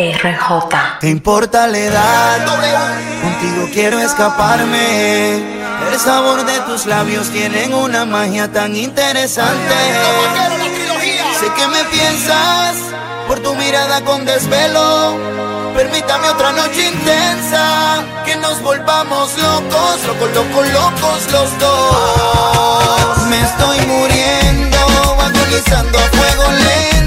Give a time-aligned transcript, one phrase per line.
[0.00, 0.98] RJ.
[1.00, 2.46] ¿Te importa la edad?
[3.22, 5.36] Contigo quiero escaparme.
[5.92, 9.74] El sabor de tus labios tienen una magia tan interesante.
[11.38, 12.76] Sé que me piensas
[13.28, 15.18] por tu mirada con desvelo.
[15.76, 23.18] Permítame otra noche intensa, que nos volvamos locos, locos, locos, locos los dos.
[23.28, 24.78] Me estoy muriendo,
[25.20, 26.99] agonizando a fuego lento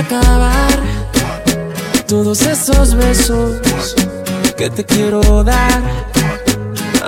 [0.00, 0.80] acabar
[2.06, 3.94] todos esos besos
[4.56, 5.82] que te quiero dar.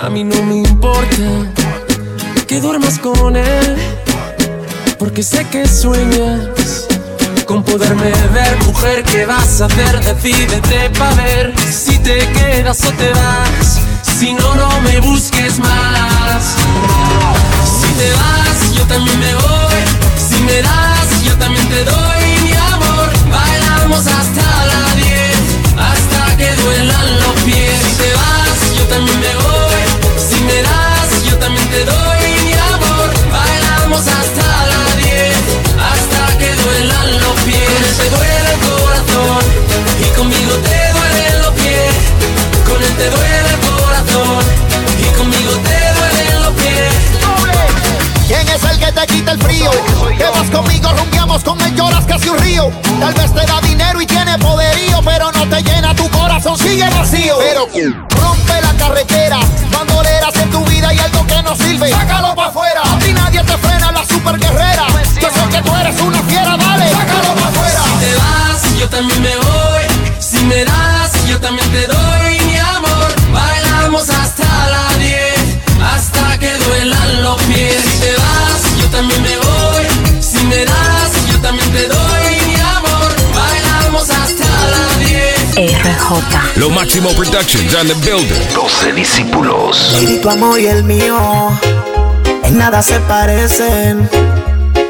[0.03, 1.29] A mí no me importa
[2.47, 3.77] que duermas con él,
[4.99, 6.87] porque sé que sueñas
[7.47, 8.57] con poderme ver.
[8.67, 10.01] Mujer, ¿qué vas a hacer?
[10.05, 13.81] Decídete pa' ver si te quedas o te vas.
[14.19, 16.43] Si no, no me busques más.
[17.81, 19.42] Si te vas, yo también me voy.
[57.83, 58.12] Boom.
[85.97, 86.59] RJ.
[86.59, 88.33] Lo Máximo Productions on the building.
[88.55, 89.93] 12 discípulos.
[89.93, 91.19] Baby, tu amor y el mío
[92.45, 94.09] en nada se parecen.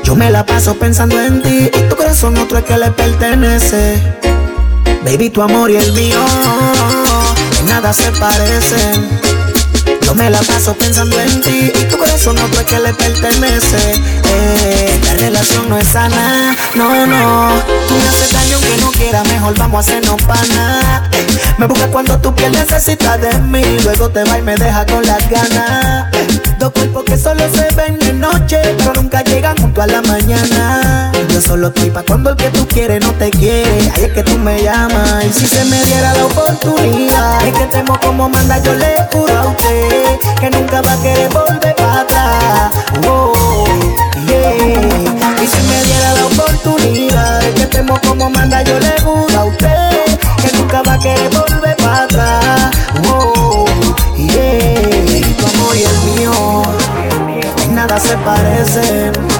[0.04, 4.00] Yo me la paso pensando en ti y tu corazón otro es que le pertenece.
[5.04, 6.18] Baby, tu amor y el mío
[7.60, 9.08] en nada se parecen.
[10.14, 13.92] Me la paso pensando en ti y tu corazón otro es que le pertenece.
[14.28, 17.52] Eh, la relación no es sana, no, no.
[17.88, 21.08] Tú me haces daño aunque no quiera, mejor vamos a hacernos pana.
[21.12, 24.84] Eh, me busca cuando tu piel necesita de mí, luego te va y me deja
[24.84, 26.14] con las ganas.
[26.14, 26.26] Eh,
[26.58, 30.71] dos cuerpos que solo se ven de noche, pero nunca llegan junto a la mañana.
[31.46, 33.90] Solo estoy pa' cuando el que tú quieres no te quiere.
[33.96, 35.24] Ahí es que tú me llamas.
[35.24, 39.36] Y si se me diera la oportunidad, es que temo como manda, yo le juro
[39.36, 42.70] a usted que nunca va a querer volver para atrás.
[43.08, 43.64] Oh,
[44.26, 45.42] yeah.
[45.42, 49.44] Y si me diera la oportunidad, es que temo como manda, yo le juro a
[49.44, 52.70] usted que nunca va a querer volver para atrás.
[53.10, 53.66] Oh,
[54.16, 55.22] yeah.
[55.54, 56.62] Amor y el mío
[57.64, 59.31] en nada se parecen.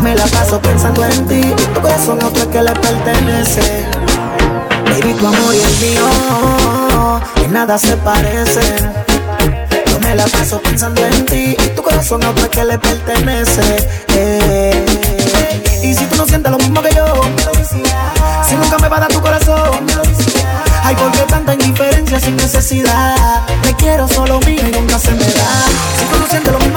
[0.00, 1.42] Yo me la paso pensando en ti
[1.74, 3.84] tu corazón otro es que le pertenece.
[4.86, 8.94] Baby, tu amor y el mío en nada se parecen.
[9.90, 13.88] Yo me la paso pensando en ti tu corazón otro es que le pertenece.
[14.14, 14.86] Eh,
[15.82, 17.04] y si tú no sientes lo mismo que yo,
[18.48, 19.86] si nunca me va a dar tu corazón,
[20.82, 23.44] ay, ¿por qué tanta indiferencia sin necesidad?
[23.62, 25.64] Te quiero solo mío y nunca se me da.
[25.98, 26.70] Si tú no sientes lo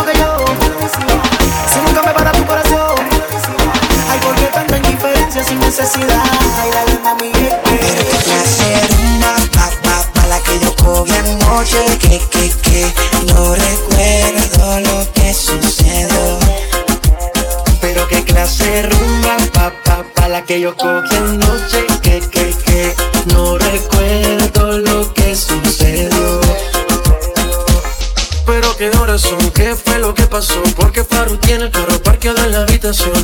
[5.83, 6.23] necesidad.
[6.55, 7.31] Ay, dale, mami,
[9.51, 11.97] pa, pa, pa la que yo cogí anoche.
[11.99, 12.93] Que, que, que
[13.27, 16.39] no recuerdo lo que sucedió.
[17.81, 21.85] Pero qué clase rumba, pa, pa, pa la que yo cogí anoche.
[22.01, 22.95] Que, que, que
[23.33, 26.39] no recuerdo lo que sucedió.
[28.45, 30.61] Pero qué horas son, qué fue lo que pasó.
[30.75, 33.22] Porque Faru tiene el carro parqueado en la habitación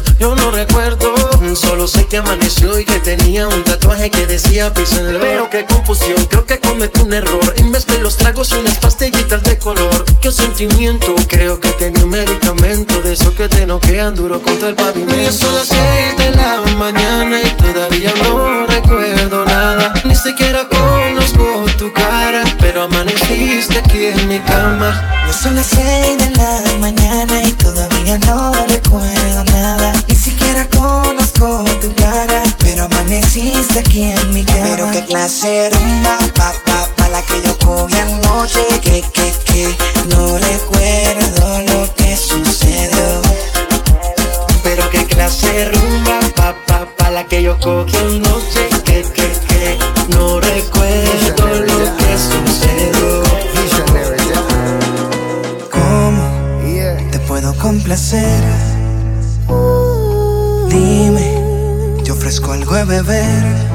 [1.89, 5.65] sé que amaneció y que tenía un tatuaje que decía pisa en el Pero qué
[5.65, 7.53] confusión, creo que cometí un error.
[7.57, 10.05] En vez de los tragos y unas pastillitas de color.
[10.21, 14.75] Qué sentimiento, creo que tenía un medicamento de eso que te noquean duro contra el
[14.75, 15.19] pavimento.
[15.19, 19.93] Y son las seis de la mañana y todavía no recuerdo nada.
[20.05, 24.89] Ni siquiera conozco tu cara, pero amaneciste aquí en mi cama.
[25.27, 29.18] Ya son las seis de la mañana y todavía no recuerdo
[33.79, 34.59] aquí en mi cama.
[34.63, 38.65] Pero qué clase rumba, pa, pa, pa, la que yo cogí anoche.
[38.81, 39.75] Que, que, que,
[40.09, 43.21] no recuerdo lo que sucedió.
[44.63, 48.69] Pero qué clase rumba, pa, pa, pa, la que yo cogí anoche.
[48.83, 49.77] Que, que, que,
[50.09, 53.23] no recuerdo lo que sucedió.
[55.71, 56.71] ¿Cómo
[57.11, 58.43] te puedo complacer?
[60.69, 63.68] Dime, te ofrezco algo de beber.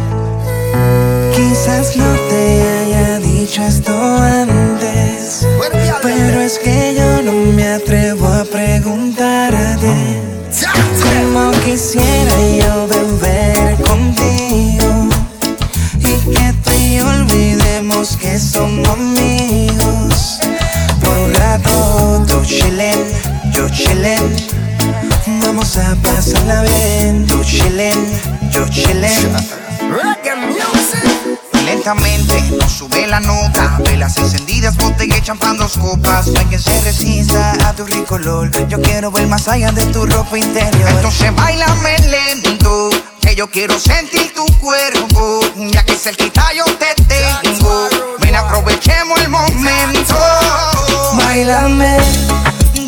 [1.49, 5.46] Quizás no te haya dicho esto antes,
[6.02, 10.23] pero es que yo no me atrevo a preguntarte.
[11.02, 15.08] Como quisiera yo beber contigo
[15.99, 20.38] y que tú y yo olvidemos que somos amigos.
[21.02, 22.99] Por un rato, tú chillen,
[23.52, 24.35] yo chillen.
[25.43, 27.99] Vamos a pasarla bien, tú chillen,
[28.50, 29.63] yo chillen.
[31.85, 36.59] Lentamente nos sube la nota Velas encendidas, botella y champán, dos copas No hay quien
[36.59, 38.51] se resista a tu rico olor.
[38.69, 40.89] Yo quiero ver más allá de tu ropa interior.
[40.89, 42.89] Entonces bailame lento
[43.21, 47.89] Que yo quiero sentir tu cuerpo Ya que cerquita yo te tengo
[48.19, 50.17] Ven aprovechemos el momento
[51.19, 51.99] Bailame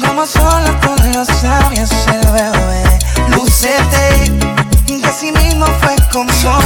[0.07, 2.99] como sola con los labios el bebé.
[3.29, 4.33] Lúcete,
[4.87, 6.66] que así mismo fue como yo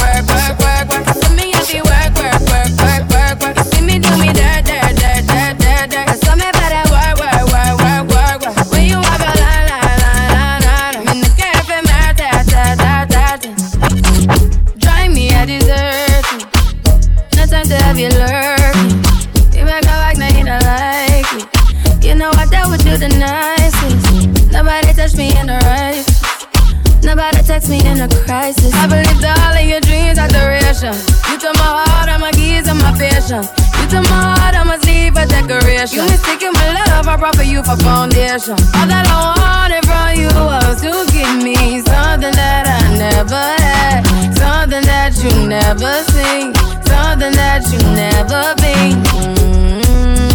[37.71, 38.59] For foundation.
[38.75, 44.03] All that I wanted from you was to give me something that I never had,
[44.35, 46.51] something that you never seen,
[46.83, 48.99] something that you never been.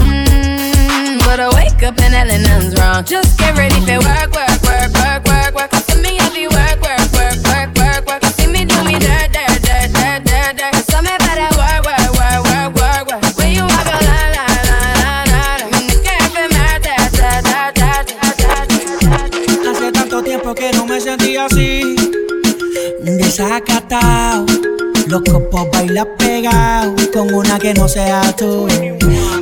[0.00, 3.04] Mm, But I wake up and nothing's wrong.
[3.04, 4.56] Just get ready for work, work,
[23.36, 24.46] Desacatado.
[25.08, 28.66] Los copos baila pegado con una que no sea tú.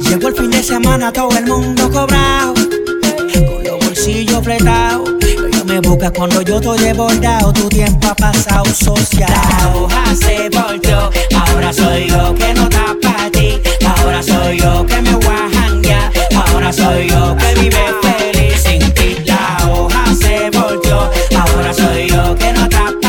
[0.00, 2.54] Llegó el fin de semana, todo el mundo cobrado.
[2.54, 5.12] Con los bolsillos apretados.
[5.22, 7.52] Ella me busca cuando yo estoy desbordado.
[7.52, 9.30] Tu tiempo ha pasado social.
[9.30, 11.10] La hoja se volteó.
[11.46, 13.60] Ahora soy yo que no está para ti.
[13.86, 16.10] Ahora soy yo que me voy a janguear.
[16.34, 19.18] Ahora soy yo que vive feliz sin ti.
[19.24, 21.12] La hoja se volteó.
[21.38, 23.03] Ahora soy yo que no está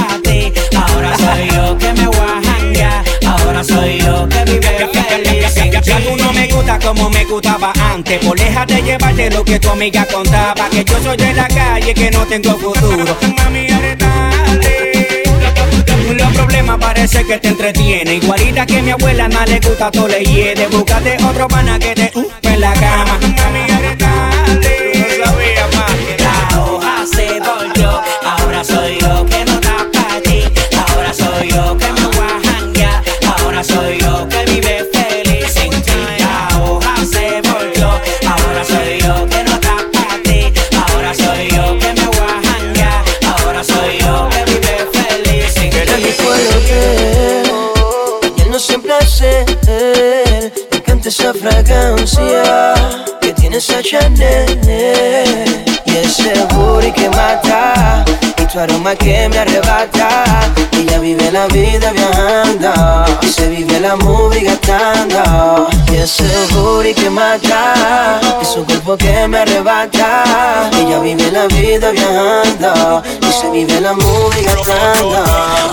[3.65, 5.35] soy yo que vive feliz
[6.05, 8.23] tú no me gusta como me gustaba antes.
[8.25, 10.69] Por déjate llevar de lo que tu amiga contaba.
[10.69, 13.17] Que yo soy de la calle, que no tengo futuro.
[13.37, 15.23] Mami, aretale.
[16.13, 18.15] Los problemas parece que te entretiene.
[18.15, 20.67] Igualita que mi abuela, no le gusta todo le hiede.
[20.67, 23.19] Búscate otro pana que te uh, en la cama.
[51.33, 52.73] Conocía
[53.19, 54.59] que tiene esa Chanel
[55.85, 58.05] y ese booty que mata
[58.37, 60.53] y tu aroma que me arrebata.
[61.05, 65.67] Vive la vida viajando se vive la movie gastando.
[65.91, 70.23] Y ese booty que mata y su cuerpo que me arrebata.
[70.79, 75.23] Ella vive la vida viajando y se vive la movie gastando.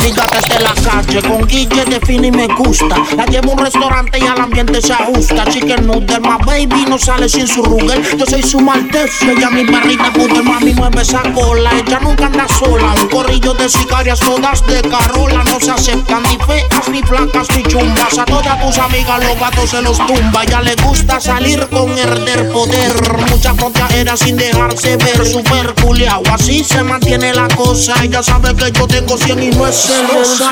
[0.01, 2.97] Fíjate desde la calle, con Guille define y me gusta.
[3.17, 5.45] La llevo a un restaurante y al ambiente se ajusta.
[5.47, 8.03] Chicken noodle, my baby no sale sin su rugel.
[8.17, 11.71] Yo soy su malteso, ella mi barriga puta, mami mueve esa cola.
[11.79, 14.83] Ella nunca anda sola, un corrillo de sicarias todas de
[15.27, 15.45] Carola.
[15.45, 18.19] No se aceptan ni feas, ni flacas, ni chumbas.
[18.19, 20.45] A todas tus amigas los gatos se los tumba.
[20.45, 22.93] Ya le gusta salir con herder poder.
[23.31, 23.55] Mucha
[23.95, 26.23] era sin dejarse ver, super culiao.
[26.33, 27.95] Así se mantiene la cosa.
[28.03, 30.51] Ella sabe que yo tengo 100 y no es celosa.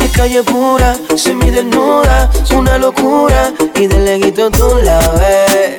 [0.00, 5.77] Es calle pura, semi desnuda, es una locura y de leguito tú la ves.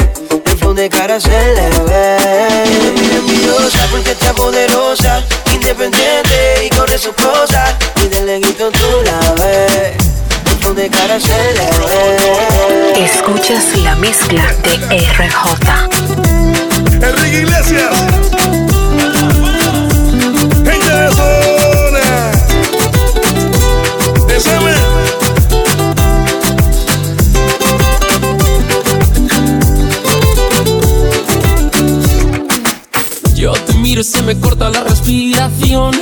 [13.49, 15.41] Escuchas la mezcla de RJ.
[17.01, 17.95] Enrique Iglesias.
[20.53, 22.05] Gente de zona.
[24.27, 24.73] Desame.
[33.33, 35.95] Yo te miro y se me corta la respiración.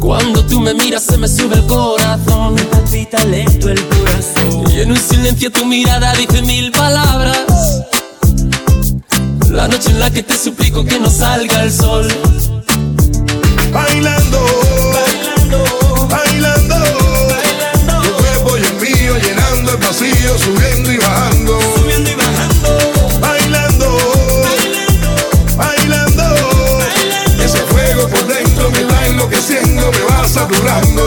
[0.00, 2.54] Cuando tú me miras se me sube el corazón.
[2.54, 4.70] Me palpita lento el corazón.
[4.70, 7.38] Y en un silencio tu mirada dice mil palabras.
[9.50, 12.06] La noche en la que te suplico que no salga el sol.
[13.72, 14.38] Bailando.
[14.94, 16.08] Bailando.
[16.08, 16.76] Bailando.
[18.02, 21.37] Tu cuerpo y el mío llenando el vacío, subiendo y bajando.
[30.28, 31.02] Va saturando.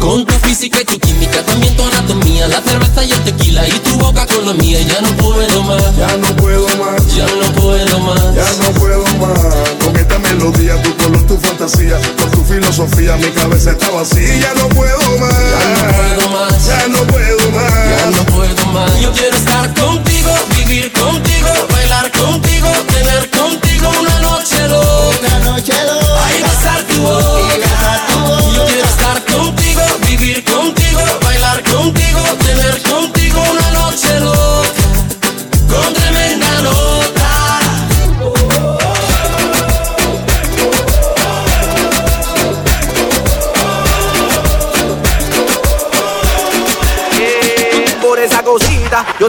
[0.00, 3.72] Con tu física y tu química, también tu anatomía, la cerveza y el tequila y
[3.72, 4.80] tu boca con la mía.
[4.80, 7.14] Ya no puedo más, Ya no puedo más.
[7.14, 8.34] ya no puedo más.
[8.34, 13.30] Ya no puedo más Con esta melodía, tu color, tu fantasía Con tu filosofía, mi
[13.30, 16.66] cabeza está vacía Ya no puedo más Ya no puedo más.
[16.66, 19.00] Ya no puedo más Ya no puedo más.
[19.00, 25.18] Yo quiero estar contigo, vivir contigo, bailar contigo, tener contigo una noche loca.
[25.20, 26.09] Una noche loca.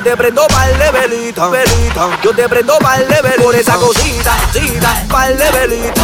[0.04, 2.10] Yo te prendo pa'l de velita, velita.
[2.24, 3.44] Yo te prendo pa'l de velita.
[3.44, 6.02] Por esa cosita, cita, pa'l de velita.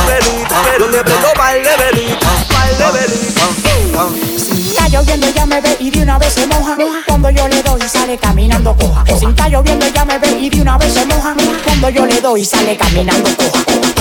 [0.80, 3.42] Yo te prendo pa'l de velita, pa'l de velita.
[4.68, 6.78] Está lloviendo, ella me ve y de una vez se moja.
[7.08, 9.04] Cuando yo le doy, sale caminando coja.
[9.20, 11.36] Si está lloviendo, ella me ve y de una vez se moja.
[11.64, 13.97] Cuando yo le doy, sale caminando coja.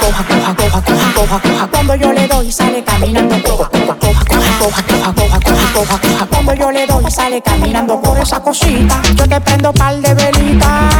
[0.00, 1.66] Coja, coja, coja, coja, coja, coja, coja.
[1.70, 3.68] Cuando yo le doy, sale caminando coja.
[3.70, 6.26] Coja, coja, coja, coja, coja, coja, coja, coja, coja.
[6.26, 9.00] Cuando yo le doy, sale caminando por esa cosita.
[9.16, 10.90] Yo te prendo pal de velita.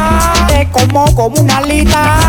[0.47, 2.19] Te como como una alita.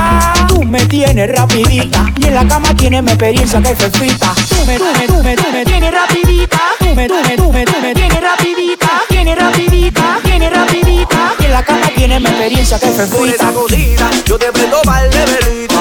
[0.48, 2.06] Tú me tienes rapidita.
[2.18, 4.34] Y en la cama tienes mi experiencia que fefita.
[4.48, 6.60] Tú me, tú me, tú me, tú me tienes rapidita.
[6.78, 8.90] Tú me, tú me, tú me, tú me tienes rapidita.
[9.08, 11.34] Tienes rapidita, tienes rapidita.
[11.38, 13.52] Y en la cama tienes mi experiencia que Por esa fefita.
[13.52, 15.75] cosita, yo te prendo pa'l de velita.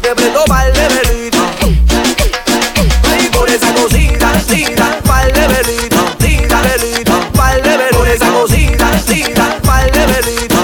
[0.00, 1.30] Te prendo de.
[3.10, 6.02] Ay, Por esa cosita, cita, pa'l de velita,
[7.32, 8.90] pa'l de esa cosita,
[9.92, 10.56] de velita.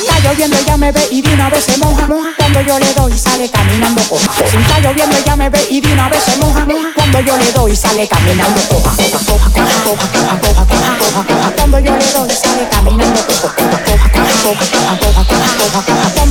[0.00, 2.06] Está lloviendo, ella me ve y de una vez se moja.
[2.36, 4.32] Cuando yo le doy, sale caminando coja.
[4.50, 6.66] Si está lloviendo, ella me ve y de una vez moja.
[6.94, 8.92] Cuando yo le doy, sale caminando coja.
[9.34, 9.50] Coja.
[11.56, 13.52] Cuando yo le doy, sale caminando coja.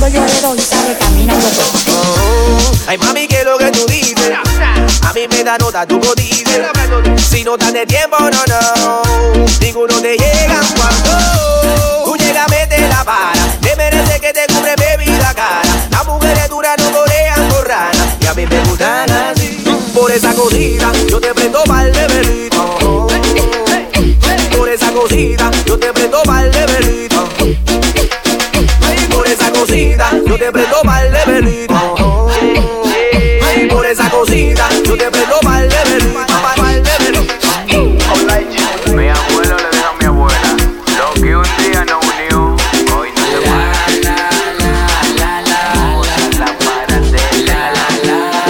[0.02, 0.20] Cuando.
[2.88, 4.32] Ay, mami, que lo que tú dices.
[5.02, 6.60] A mí me da nota tu codice.
[7.18, 9.02] Si no das de tiempo, no, no.
[9.60, 13.32] Ninguno te llega cuando tú llegas, mete la para.
[13.60, 15.62] Te merece que te cubre bebida cara.
[15.90, 18.16] Las mujeres duras no corean por rana.
[18.20, 19.62] Y a mí me gustan así.
[19.94, 22.64] Por esa cosita, yo te prendo pa'l de velita.
[24.56, 27.24] Por esa cosita, yo te prendo pa'l de velita
[29.90, 31.80] yo te prendo mal de velita.
[33.68, 36.40] Por esa cosita yo te prendo mal de velita.
[36.56, 36.92] Mal de.
[38.94, 40.56] Mi abuelo le deja a mi abuela
[40.98, 42.56] lo que un día no unió.
[42.96, 44.02] Hoy no se puede.
[44.04, 44.16] La
[44.60, 44.72] la
[45.18, 45.66] la la
[46.38, 46.48] la
[47.48, 47.70] la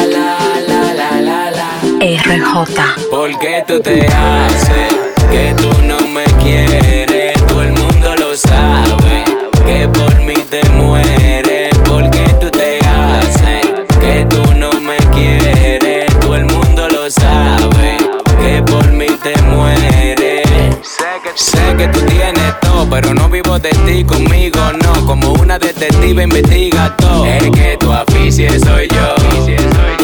[0.08, 1.68] la la la
[2.26, 3.08] RJ.
[3.10, 4.81] ¿Por qué tú te haces?
[25.06, 27.26] Como una detective investiga todo.
[27.26, 29.14] Es que tu aficie soy yo.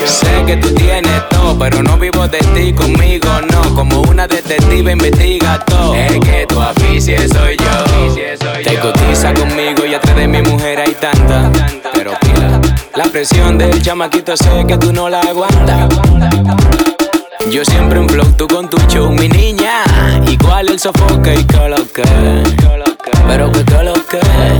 [0.04, 3.74] Sé que tú tienes todo, pero no vivo de ti conmigo, no.
[3.74, 5.94] Como una detective investiga todo.
[5.94, 8.14] Es que tu aficie soy yo.
[8.62, 11.50] Te cotiza conmigo y atrás de mi mujer hay tanta.
[11.94, 12.60] Pero pila,
[12.94, 15.88] la presión del chamaquito sé que tú no la aguantas.
[17.50, 19.82] Yo siempre un flow, tú con tu show, mi niña.
[20.26, 22.02] ¿Y cuál el sofoque y qué lo que?
[23.26, 24.18] Pero que qué lo que?
[24.18, 24.57] ¿Por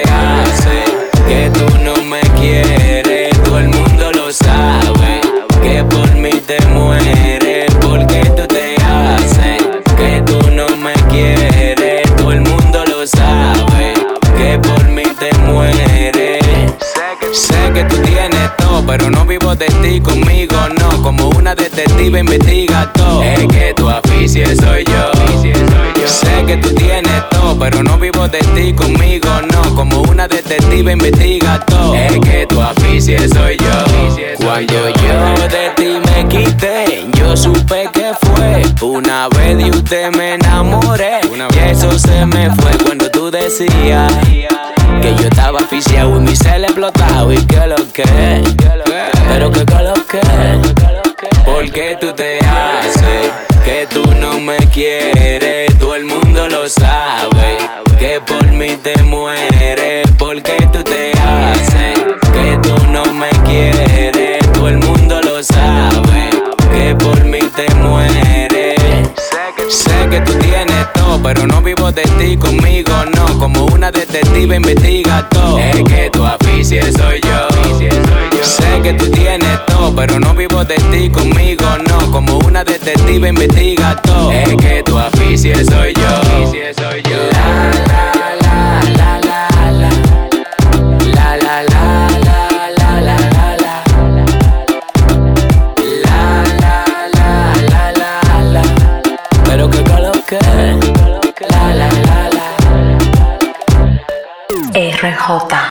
[0.00, 0.90] haces
[1.26, 3.30] que tú no me quieres?
[3.42, 5.20] Todo el mundo lo sabe,
[5.62, 7.74] que por mí te mueres.
[7.76, 9.62] ¿Por qué tú te haces
[9.96, 12.14] que tú no me quieres?
[12.16, 13.94] Todo el mundo lo sabe,
[14.36, 16.42] que por mí te mueres.
[17.32, 21.02] Sé que tú tienes todo, pero no vivo de ti conmigo, no.
[21.02, 23.22] Como una detective investiga todo.
[23.22, 25.41] Es que tu aficie soy yo.
[26.52, 29.74] Que tú tienes todo, pero no vivo de ti conmigo, no.
[29.74, 31.94] Como una detective investiga todo.
[31.94, 34.36] Es que tu aficie soy yo.
[34.36, 40.34] Cuando yo de ti me quité, yo supe que fue una vez de usted me
[40.34, 41.20] enamoré.
[41.54, 44.12] Y eso se me fue cuando tú decías.
[45.00, 48.04] Que yo estaba aficiado y mi cel explotado y que lo que
[49.26, 50.81] Pero que que lo que
[51.52, 53.30] ¿Por qué tú te haces
[53.62, 55.78] que tú no me quieres?
[55.78, 57.58] Todo el mundo lo sabe
[57.98, 60.10] que por mí te mueres.
[60.12, 61.98] ¿Por qué tú te haces
[62.32, 64.50] que tú no me quieres?
[64.54, 66.30] Todo el mundo lo sabe
[66.72, 69.10] que por mí te mueres.
[69.68, 73.38] Sé que tú tienes todo, pero no vivo de ti conmigo, no.
[73.38, 75.58] Como una detective investiga todo.
[75.58, 77.51] Es que tu aficie soy yo.
[78.82, 82.10] Que tú tienes todo, pero no vivo de ti conmigo, no.
[82.10, 84.32] Como una detective investiga todo.
[84.32, 86.02] Es que tu aficie soy yo.
[86.02, 89.88] La, la, la, la, la, la.
[91.14, 92.08] La, la, la,
[92.76, 93.00] la,
[99.46, 100.38] la, que coloque
[101.50, 102.46] la la la la
[104.74, 105.54] RJ.